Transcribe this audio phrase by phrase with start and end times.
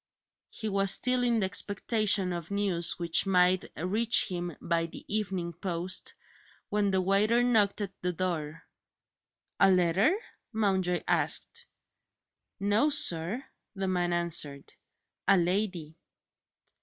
[0.49, 6.15] He was still in expectation of news which might reach him by the evening post,
[6.69, 8.63] when the waiter knocked at the door.
[9.59, 10.17] "A letter?"
[10.53, 11.67] Mountjoy asked.
[12.59, 13.45] "No, sir,"
[13.75, 14.73] the man answered;
[15.27, 15.95] "a lady."